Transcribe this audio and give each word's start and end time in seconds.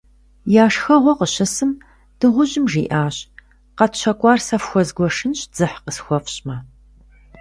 Я 0.63 0.65
шхэгъуэ 0.73 1.13
къыщысым, 1.17 1.71
дыгъужьым 2.19 2.65
жиӏащ:- 2.71 3.15
Къэтщэкӏуар 3.77 4.39
сэ 4.47 4.57
фхуэзгуэшынщ, 4.61 5.39
дзыхь 5.53 5.77
къысхуэфщӏмэ. 5.83 6.57